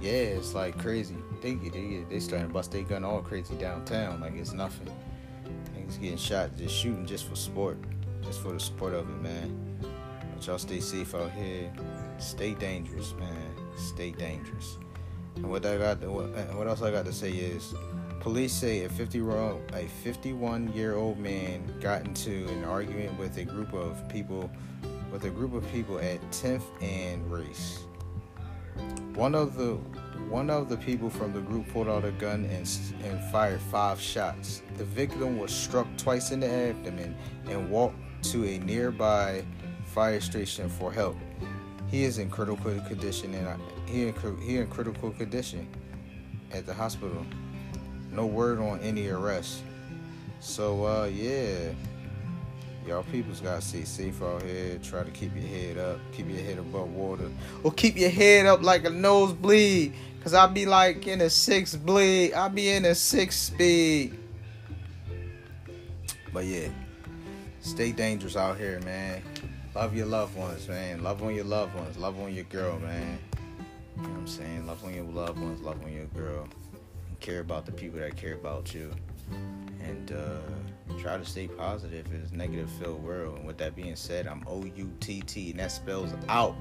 [0.00, 1.16] yeah, it's like crazy.
[1.40, 4.90] They they they starting to bust their gun all crazy downtown like it's nothing.
[5.74, 7.78] Niggas getting shot, just shooting just for sport,
[8.22, 9.78] just for the sport of it, man.
[10.34, 11.72] But y'all stay safe out here.
[12.18, 13.54] Stay dangerous, man.
[13.76, 14.78] Stay dangerous.
[15.36, 17.74] And what I got, what, else I got to say is,
[18.20, 19.20] police say a 50
[19.72, 24.50] a 51 year old man got into an argument with a group of people,
[25.10, 27.84] with a group of people at 10th and Race.
[29.14, 29.78] One of the
[30.28, 32.68] one of the people from the group pulled out a gun and,
[33.04, 34.62] and fired five shots.
[34.76, 37.14] The victim was struck twice in the abdomen
[37.48, 37.96] and walked
[38.32, 39.44] to a nearby
[39.84, 41.16] fire station for help.
[41.88, 45.68] He is in critical condition and he in, he in critical condition
[46.52, 47.24] at the hospital.
[48.10, 49.62] No word on any arrest.
[50.40, 51.70] So uh yeah.
[52.86, 54.78] Y'all people's gotta stay safe out here.
[54.82, 55.98] Try to keep your head up.
[56.12, 57.30] Keep your head above water.
[57.62, 59.94] Or keep your head up like a nosebleed.
[60.22, 62.34] Cause I'll be like in a six bleed.
[62.34, 64.18] I'll be in a six speed.
[66.32, 66.68] But yeah.
[67.60, 69.22] Stay dangerous out here, man.
[69.74, 71.02] Love your loved ones, man.
[71.02, 71.96] Love on your loved ones.
[71.96, 73.18] Love on your girl, man.
[73.96, 74.66] You know what I'm saying?
[74.66, 75.62] Love on your loved ones.
[75.62, 76.46] Love on your girl.
[77.08, 78.90] And care about the people that care about you.
[79.82, 83.38] And uh, try to stay positive in this negative filled world.
[83.38, 86.56] And with that being said, I'm O U T T, and that spells out.